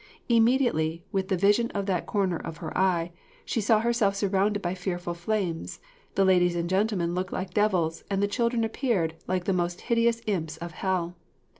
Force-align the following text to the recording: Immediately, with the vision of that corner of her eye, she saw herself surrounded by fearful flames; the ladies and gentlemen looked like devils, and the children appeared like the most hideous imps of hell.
Immediately, 0.29 1.03
with 1.11 1.27
the 1.27 1.37
vision 1.37 1.69
of 1.75 1.85
that 1.85 2.07
corner 2.07 2.37
of 2.37 2.57
her 2.57 2.75
eye, 2.75 3.11
she 3.45 3.61
saw 3.61 3.81
herself 3.81 4.15
surrounded 4.15 4.59
by 4.59 4.73
fearful 4.73 5.13
flames; 5.13 5.79
the 6.15 6.25
ladies 6.25 6.55
and 6.55 6.67
gentlemen 6.67 7.13
looked 7.13 7.31
like 7.31 7.53
devils, 7.53 8.03
and 8.09 8.19
the 8.19 8.27
children 8.27 8.63
appeared 8.63 9.13
like 9.27 9.43
the 9.43 9.53
most 9.53 9.81
hideous 9.81 10.19
imps 10.25 10.57
of 10.57 10.71
hell. 10.71 11.15